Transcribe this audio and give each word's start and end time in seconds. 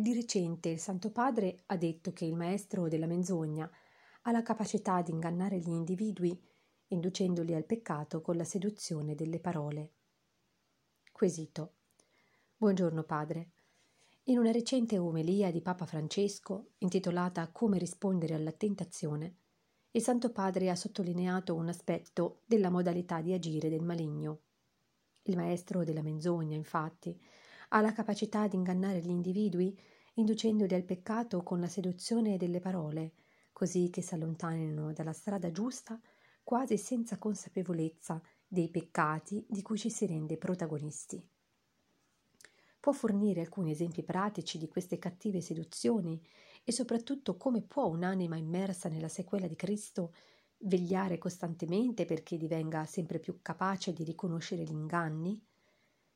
Di 0.00 0.14
recente 0.14 0.70
il 0.70 0.78
Santo 0.78 1.10
Padre 1.10 1.64
ha 1.66 1.76
detto 1.76 2.14
che 2.14 2.24
il 2.24 2.34
maestro 2.34 2.88
della 2.88 3.04
menzogna 3.04 3.70
ha 4.22 4.32
la 4.32 4.40
capacità 4.40 5.02
di 5.02 5.10
ingannare 5.10 5.58
gli 5.58 5.68
individui 5.68 6.42
inducendoli 6.86 7.52
al 7.52 7.66
peccato 7.66 8.22
con 8.22 8.38
la 8.38 8.44
seduzione 8.44 9.14
delle 9.14 9.40
parole. 9.40 9.92
Quesito. 11.12 11.74
Buongiorno 12.56 13.02
Padre. 13.02 13.50
In 14.24 14.38
una 14.38 14.52
recente 14.52 14.96
omelia 14.96 15.50
di 15.50 15.60
Papa 15.60 15.84
Francesco, 15.84 16.70
intitolata 16.78 17.50
Come 17.52 17.76
rispondere 17.76 18.32
alla 18.32 18.52
tentazione, 18.52 19.36
il 19.90 20.00
Santo 20.00 20.32
Padre 20.32 20.70
ha 20.70 20.76
sottolineato 20.76 21.54
un 21.54 21.68
aspetto 21.68 22.40
della 22.46 22.70
modalità 22.70 23.20
di 23.20 23.34
agire 23.34 23.68
del 23.68 23.82
maligno. 23.82 24.40
Il 25.24 25.36
maestro 25.36 25.84
della 25.84 26.00
menzogna, 26.00 26.56
infatti, 26.56 27.20
ha 27.70 27.80
la 27.80 27.92
capacità 27.92 28.46
di 28.46 28.54
ingannare 28.56 29.00
gli 29.00 29.08
individui 29.08 29.76
inducendoli 30.14 30.72
al 30.74 30.84
peccato 30.84 31.42
con 31.42 31.58
la 31.58 31.66
seduzione 31.68 32.36
delle 32.36 32.60
parole, 32.60 33.14
così 33.52 33.90
che 33.90 34.02
si 34.02 34.14
allontanino 34.14 34.92
dalla 34.92 35.12
strada 35.12 35.50
giusta 35.50 36.00
quasi 36.44 36.78
senza 36.78 37.18
consapevolezza 37.18 38.22
dei 38.46 38.70
peccati 38.70 39.44
di 39.48 39.62
cui 39.62 39.78
ci 39.78 39.90
si 39.90 40.06
rende 40.06 40.36
protagonisti. 40.36 41.28
Può 42.80 42.92
fornire 42.92 43.40
alcuni 43.42 43.70
esempi 43.70 44.02
pratici 44.02 44.58
di 44.58 44.66
queste 44.68 44.98
cattive 44.98 45.40
seduzioni 45.40 46.20
e 46.64 46.72
soprattutto 46.72 47.36
come 47.36 47.62
può 47.62 47.86
un'anima 47.86 48.36
immersa 48.36 48.88
nella 48.88 49.08
sequela 49.08 49.46
di 49.46 49.54
Cristo 49.56 50.12
vegliare 50.64 51.16
costantemente 51.18 52.04
perché 52.06 52.36
divenga 52.36 52.84
sempre 52.86 53.18
più 53.20 53.38
capace 53.40 53.92
di 53.92 54.02
riconoscere 54.04 54.62
gli 54.64 54.72
inganni? 54.72 55.40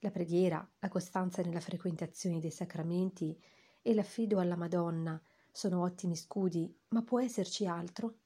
La 0.00 0.10
preghiera, 0.10 0.68
la 0.78 0.88
costanza 0.88 1.42
nella 1.42 1.60
frequentazione 1.60 2.38
dei 2.38 2.50
sacramenti 2.50 3.38
e 3.80 3.94
l'affido 3.94 4.38
alla 4.38 4.56
Madonna 4.56 5.20
sono 5.50 5.80
ottimi 5.80 6.16
scudi, 6.16 6.72
ma 6.88 7.02
può 7.02 7.20
esserci 7.20 7.66
altro? 7.66 8.18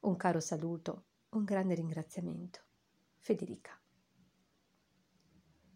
Un 0.00 0.16
caro 0.16 0.40
saluto, 0.40 1.04
un 1.30 1.44
grande 1.44 1.74
ringraziamento. 1.74 2.60
Federica. 3.18 3.78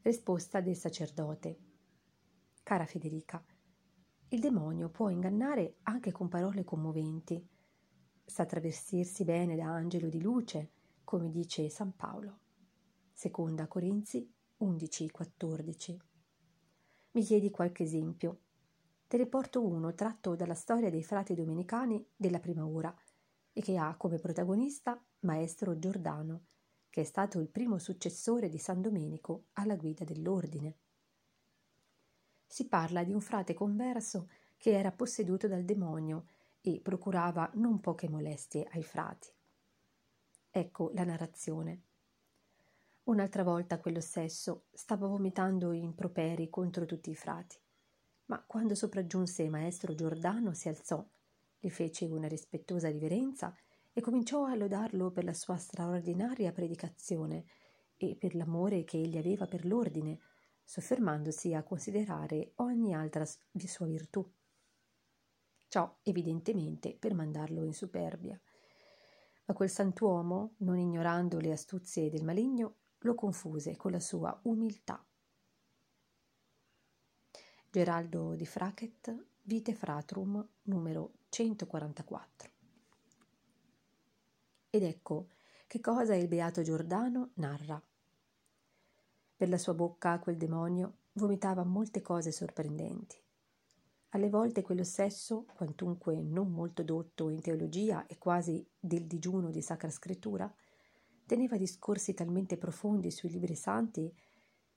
Risposta 0.00 0.60
del 0.60 0.76
sacerdote. 0.76 1.58
Cara 2.62 2.86
Federica, 2.86 3.44
il 4.28 4.40
demonio 4.40 4.88
può 4.88 5.10
ingannare 5.10 5.76
anche 5.82 6.10
con 6.10 6.28
parole 6.28 6.64
commoventi. 6.64 7.46
Sa 8.24 8.46
travestirsi 8.46 9.24
bene 9.24 9.56
da 9.56 9.66
angelo 9.66 10.08
di 10.08 10.22
luce, 10.22 10.70
come 11.04 11.28
dice 11.28 11.68
San 11.68 11.94
Paolo. 11.94 12.38
Seconda 13.12 13.66
Corinzi 13.66 14.32
11-14. 14.62 15.96
Mi 17.12 17.22
chiedi 17.22 17.50
qualche 17.50 17.82
esempio. 17.82 18.38
Te 19.08 19.16
ne 19.16 19.26
porto 19.26 19.66
uno 19.66 19.92
tratto 19.94 20.36
dalla 20.36 20.54
storia 20.54 20.88
dei 20.88 21.02
frati 21.02 21.34
domenicani 21.34 22.06
della 22.14 22.38
prima 22.38 22.64
ora 22.64 22.94
e 23.52 23.60
che 23.60 23.76
ha 23.76 23.96
come 23.96 24.18
protagonista 24.18 25.02
Maestro 25.20 25.78
Giordano, 25.78 26.46
che 26.88 27.00
è 27.00 27.04
stato 27.04 27.40
il 27.40 27.48
primo 27.48 27.78
successore 27.78 28.48
di 28.48 28.58
San 28.58 28.80
Domenico 28.80 29.46
alla 29.54 29.76
guida 29.76 30.04
dell'ordine. 30.04 30.76
Si 32.46 32.68
parla 32.68 33.02
di 33.02 33.12
un 33.12 33.20
frate 33.20 33.54
converso 33.54 34.28
che 34.56 34.78
era 34.78 34.92
posseduto 34.92 35.48
dal 35.48 35.64
demonio 35.64 36.26
e 36.60 36.80
procurava 36.80 37.50
non 37.54 37.80
poche 37.80 38.08
molestie 38.08 38.68
ai 38.70 38.84
frati. 38.84 39.28
Ecco 40.50 40.90
la 40.94 41.04
narrazione. 41.04 41.82
Un'altra 43.12 43.42
volta 43.42 43.78
quello 43.78 44.00
stesso 44.00 44.68
stava 44.72 45.06
vomitando 45.06 45.72
improperi 45.72 46.48
contro 46.48 46.86
tutti 46.86 47.10
i 47.10 47.14
frati, 47.14 47.58
ma 48.26 48.42
quando 48.42 48.74
sopraggiunse 48.74 49.50
maestro 49.50 49.94
Giordano 49.94 50.54
si 50.54 50.68
alzò, 50.68 51.06
gli 51.58 51.68
fece 51.68 52.06
una 52.06 52.26
rispettosa 52.26 52.88
riverenza 52.88 53.54
e 53.92 54.00
cominciò 54.00 54.46
a 54.46 54.54
lodarlo 54.54 55.10
per 55.10 55.24
la 55.24 55.34
sua 55.34 55.58
straordinaria 55.58 56.52
predicazione 56.52 57.44
e 57.98 58.16
per 58.16 58.34
l'amore 58.34 58.82
che 58.84 58.96
egli 58.96 59.18
aveva 59.18 59.44
per 59.44 59.66
l'ordine, 59.66 60.18
soffermandosi 60.64 61.52
a 61.52 61.62
considerare 61.62 62.52
ogni 62.56 62.94
altra 62.94 63.26
sua 63.26 63.86
virtù. 63.86 64.26
Ciò 65.68 65.98
evidentemente 66.00 66.96
per 66.98 67.12
mandarlo 67.12 67.62
in 67.62 67.74
superbia. 67.74 68.40
Ma 69.44 69.52
quel 69.52 69.68
santuomo, 69.68 70.54
non 70.60 70.78
ignorando 70.78 71.38
le 71.40 71.52
astuzie 71.52 72.08
del 72.08 72.24
maligno, 72.24 72.76
lo 73.02 73.14
confuse 73.14 73.76
con 73.76 73.90
la 73.90 74.00
sua 74.00 74.38
umiltà. 74.42 75.04
Geraldo 77.70 78.34
di 78.34 78.46
Fracket, 78.46 79.24
Vite 79.42 79.74
Fratrum, 79.74 80.46
numero 80.62 81.12
144. 81.28 82.50
Ed 84.70 84.82
ecco 84.82 85.28
che 85.66 85.80
cosa 85.80 86.14
il 86.14 86.28
beato 86.28 86.62
Giordano 86.62 87.30
narra. 87.34 87.82
Per 89.36 89.48
la 89.48 89.58
sua 89.58 89.74
bocca 89.74 90.18
quel 90.18 90.36
demonio 90.36 90.98
vomitava 91.14 91.64
molte 91.64 92.00
cose 92.00 92.30
sorprendenti. 92.30 93.20
Alle 94.10 94.28
volte 94.28 94.60
quello 94.60 94.84
stesso, 94.84 95.46
quantunque 95.56 96.20
non 96.20 96.52
molto 96.52 96.82
dotto 96.82 97.30
in 97.30 97.40
teologia 97.40 98.06
e 98.06 98.18
quasi 98.18 98.66
del 98.78 99.06
digiuno 99.06 99.50
di 99.50 99.62
Sacra 99.62 99.90
Scrittura, 99.90 100.52
teneva 101.32 101.56
discorsi 101.56 102.12
talmente 102.12 102.58
profondi 102.58 103.10
sui 103.10 103.30
libri 103.30 103.54
santi 103.54 104.14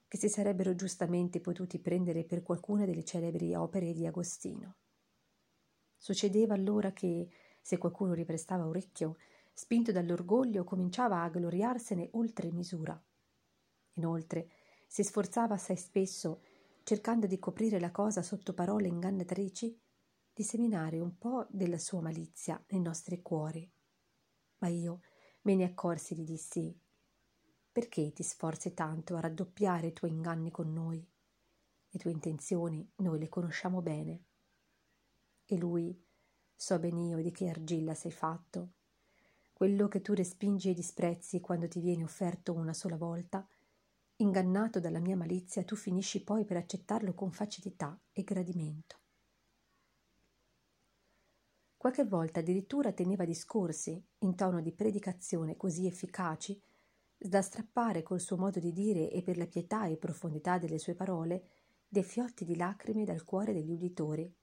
che 0.08 0.18
si 0.18 0.30
sarebbero 0.30 0.74
giustamente 0.74 1.42
potuti 1.42 1.80
prendere 1.80 2.24
per 2.24 2.44
qualcuna 2.44 2.86
delle 2.86 3.04
celebri 3.04 3.54
opere 3.56 3.92
di 3.92 4.08
Agostino. 4.08 4.78
Succedeva 5.98 6.54
allora 6.54 6.94
che, 6.94 7.28
se 7.62 7.78
qualcuno 7.78 8.14
riprestava 8.14 8.66
orecchio, 8.66 9.18
spinto 9.54 9.92
dall'orgoglio, 9.92 10.64
cominciava 10.64 11.24
a 11.24 11.28
gloriarsene 11.28 12.08
oltre 12.14 12.50
misura. 12.54 12.98
Inoltre, 13.96 14.48
si 14.88 15.04
sforzava 15.04 15.56
assai 15.56 15.76
spesso, 15.76 16.42
cercando 16.84 17.28
di 17.28 17.38
coprire 17.38 17.82
la 17.82 17.92
cosa 17.92 18.22
sotto 18.22 18.54
parole 18.54 18.88
ingannatrici, 18.88 19.78
di 20.32 20.44
seminare 20.44 21.02
un 21.02 21.18
po' 21.18 21.48
della 21.50 21.80
sua 21.80 22.00
malizia 22.00 22.64
nei 22.70 22.80
nostri 22.80 23.22
cuori. 23.22 23.70
Ma 24.60 24.70
io, 24.70 25.02
Me 25.46 25.54
ne 25.54 25.64
accorsi 25.64 26.14
e 26.14 26.18
gli 26.18 26.24
dissi 26.24 26.76
Perché 27.72 28.12
ti 28.14 28.24
sforzi 28.24 28.74
tanto 28.74 29.16
a 29.16 29.20
raddoppiare 29.20 29.88
i 29.88 29.94
tuoi 29.94 30.10
inganni 30.10 30.50
con 30.50 30.74
noi? 30.74 31.08
Le 31.90 32.00
tue 32.00 32.10
intenzioni 32.10 32.92
noi 32.96 33.20
le 33.20 33.30
conosciamo 33.30 33.84
bene. 33.84 34.24
E 35.46 35.56
lui 35.56 36.04
So 36.56 36.80
ben 36.80 36.98
io 36.98 37.22
di 37.22 37.30
che 37.30 37.48
argilla 37.48 37.94
sei 37.94 38.12
fatto. 38.12 38.72
Quello 39.54 39.88
che 39.88 40.02
tu 40.02 40.14
respingi 40.14 40.72
e 40.72 40.74
disprezzi 40.74 41.40
quando 41.42 41.68
ti 41.68 41.80
viene 41.80 42.04
offerto 42.04 42.52
una 42.52 42.74
sola 42.74 42.98
volta, 42.98 43.48
ingannato 44.16 44.80
dalla 44.80 45.00
mia 45.00 45.16
malizia, 45.16 45.64
tu 45.64 45.76
finisci 45.76 46.24
poi 46.24 46.44
per 46.44 46.58
accettarlo 46.58 47.14
con 47.14 47.32
facilità 47.32 47.96
e 48.12 48.24
gradimento. 48.24 49.05
Qualche 51.86 52.04
volta 52.04 52.40
addirittura 52.40 52.94
teneva 52.94 53.26
discorsi, 53.26 54.04
in 54.22 54.34
tono 54.34 54.60
di 54.60 54.72
predicazione 54.72 55.56
così 55.56 55.86
efficaci, 55.86 56.60
da 57.16 57.44
strappare 57.44 58.02
col 58.02 58.20
suo 58.20 58.38
modo 58.38 58.60
di 58.60 58.72
dire 58.72 59.12
e 59.12 59.22
per 59.22 59.38
la 59.38 59.46
pietà 59.46 59.86
e 59.86 59.96
profondità 59.96 60.58
delle 60.58 60.80
sue 60.80 60.96
parole 60.96 61.48
dei 61.88 62.02
fiotti 62.02 62.44
di 62.44 62.56
lacrime 62.56 63.06
dal 63.06 63.24
cuore 63.24 63.54
degli 63.54 63.70
uditori. 63.70 64.36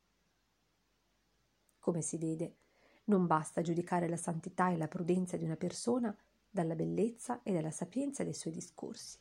Come 1.81 2.01
si 2.01 2.17
vede, 2.17 2.59
non 3.07 3.27
basta 3.27 3.61
giudicare 3.61 4.09
la 4.09 4.17
santità 4.17 4.71
e 4.71 4.77
la 4.77 4.87
prudenza 4.87 5.37
di 5.37 5.43
una 5.43 5.57
persona 5.57 6.17
dalla 6.49 6.77
bellezza 6.77 7.43
e 7.43 7.53
dalla 7.53 7.73
sapienza 7.73 8.23
dei 8.23 8.35
suoi 8.35 8.53
discorsi. 8.53 9.19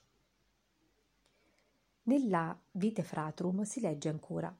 Nella 2.03 2.56
Vite 2.69 3.01
Fratrum 3.01 3.63
si 3.63 3.79
legge 3.79 4.09
ancora 4.09 4.56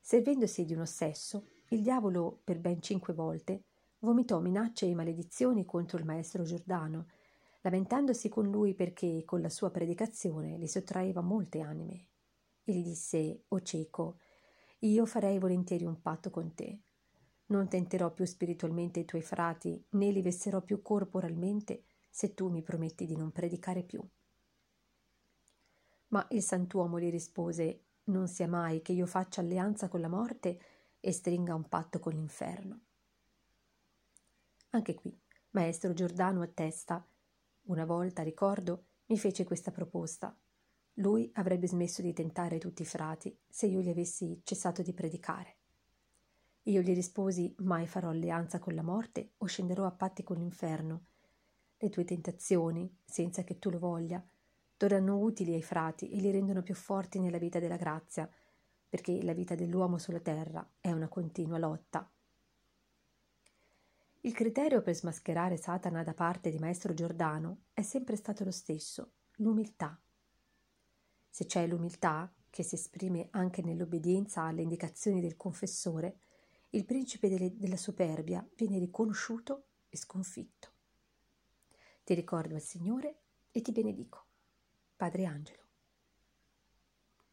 Servendosi 0.00 0.64
di 0.64 0.74
uno 0.74 0.86
stesso, 0.86 1.57
il 1.68 1.82
diavolo, 1.82 2.40
per 2.44 2.58
ben 2.58 2.80
cinque 2.80 3.12
volte, 3.12 3.64
vomitò 4.00 4.40
minacce 4.40 4.86
e 4.86 4.94
maledizioni 4.94 5.64
contro 5.64 5.98
il 5.98 6.04
maestro 6.04 6.42
Giordano, 6.42 7.08
lamentandosi 7.62 8.28
con 8.28 8.48
lui 8.50 8.74
perché 8.74 9.22
con 9.24 9.40
la 9.40 9.50
sua 9.50 9.70
predicazione 9.70 10.58
gli 10.58 10.66
sottraeva 10.66 11.20
molte 11.20 11.60
anime. 11.60 12.06
E 12.64 12.72
gli 12.72 12.82
disse, 12.82 13.44
o 13.48 13.60
cieco, 13.60 14.18
io 14.80 15.04
farei 15.06 15.38
volentieri 15.38 15.84
un 15.84 16.00
patto 16.00 16.30
con 16.30 16.54
te. 16.54 16.78
Non 17.46 17.68
tenterò 17.68 18.12
più 18.12 18.24
spiritualmente 18.24 19.00
i 19.00 19.04
tuoi 19.04 19.22
frati, 19.22 19.82
né 19.90 20.10
li 20.10 20.22
vesserò 20.22 20.60
più 20.60 20.80
corporalmente, 20.82 21.84
se 22.08 22.34
tu 22.34 22.48
mi 22.48 22.62
prometti 22.62 23.06
di 23.06 23.16
non 23.16 23.32
predicare 23.32 23.82
più. 23.82 24.02
Ma 26.08 26.26
il 26.30 26.42
santuomo 26.42 26.98
gli 26.98 27.10
rispose, 27.10 27.82
non 28.04 28.28
sia 28.28 28.48
mai 28.48 28.80
che 28.80 28.92
io 28.92 29.06
faccia 29.06 29.40
alleanza 29.40 29.88
con 29.88 30.00
la 30.00 30.08
morte 30.08 30.58
e 31.00 31.12
stringa 31.12 31.54
un 31.54 31.68
patto 31.68 31.98
con 31.98 32.12
l'inferno. 32.12 32.80
Anche 34.70 34.94
qui, 34.94 35.18
maestro 35.50 35.94
Giordano 35.94 36.42
attesta, 36.42 37.06
una 37.62 37.84
volta, 37.84 38.22
ricordo, 38.22 38.84
mi 39.06 39.18
fece 39.18 39.44
questa 39.44 39.70
proposta. 39.70 40.36
lui 40.98 41.30
avrebbe 41.34 41.68
smesso 41.68 42.02
di 42.02 42.12
tentare 42.12 42.58
tutti 42.58 42.82
i 42.82 42.86
frati 42.86 43.36
se 43.48 43.66
io 43.66 43.80
gli 43.80 43.88
avessi 43.88 44.40
cessato 44.42 44.82
di 44.82 44.92
predicare. 44.92 45.56
Io 46.64 46.80
gli 46.80 46.92
risposi 46.92 47.54
mai 47.58 47.86
farò 47.86 48.10
alleanza 48.10 48.58
con 48.58 48.74
la 48.74 48.82
morte 48.82 49.32
o 49.38 49.46
scenderò 49.46 49.86
a 49.86 49.92
patti 49.92 50.22
con 50.22 50.36
l'inferno. 50.36 51.04
Le 51.78 51.88
tue 51.88 52.04
tentazioni, 52.04 52.92
senza 53.04 53.44
che 53.44 53.58
tu 53.58 53.70
lo 53.70 53.78
voglia, 53.78 54.22
tornano 54.76 55.18
utili 55.18 55.54
ai 55.54 55.62
frati 55.62 56.10
e 56.10 56.20
li 56.20 56.30
rendono 56.30 56.62
più 56.62 56.74
forti 56.74 57.20
nella 57.20 57.38
vita 57.38 57.58
della 57.58 57.76
grazia, 57.76 58.28
perché 58.88 59.22
la 59.22 59.34
vita 59.34 59.54
dell'uomo 59.54 59.98
sulla 59.98 60.20
terra 60.20 60.66
è 60.80 60.90
una 60.90 61.08
continua 61.08 61.58
lotta. 61.58 62.10
Il 64.22 64.32
criterio 64.32 64.82
per 64.82 64.94
smascherare 64.94 65.56
Satana 65.56 66.02
da 66.02 66.14
parte 66.14 66.50
di 66.50 66.58
Maestro 66.58 66.94
Giordano 66.94 67.64
è 67.72 67.82
sempre 67.82 68.16
stato 68.16 68.44
lo 68.44 68.50
stesso, 68.50 69.12
l'umiltà. 69.36 70.00
Se 71.28 71.46
c'è 71.46 71.66
l'umiltà, 71.66 72.32
che 72.50 72.62
si 72.62 72.74
esprime 72.74 73.28
anche 73.30 73.62
nell'obbedienza 73.62 74.42
alle 74.42 74.62
indicazioni 74.62 75.20
del 75.20 75.36
confessore, 75.36 76.20
il 76.70 76.84
principe 76.84 77.28
delle, 77.28 77.56
della 77.56 77.76
superbia 77.76 78.46
viene 78.56 78.78
riconosciuto 78.78 79.66
e 79.88 79.96
sconfitto. 79.96 80.72
Ti 82.04 82.14
ricordo 82.14 82.54
al 82.54 82.62
Signore 82.62 83.20
e 83.52 83.60
ti 83.60 83.70
benedico. 83.70 84.24
Padre 84.96 85.26
Angelo. 85.26 85.67